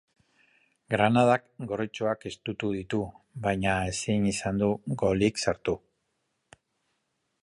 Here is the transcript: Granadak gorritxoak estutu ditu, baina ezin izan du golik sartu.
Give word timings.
Granadak 0.93 1.43
gorritxoak 1.71 2.25
estutu 2.31 2.71
ditu, 2.77 3.01
baina 3.47 3.75
ezin 3.91 4.27
izan 4.31 4.63
du 4.63 4.71
golik 5.03 5.45
sartu. 5.45 5.77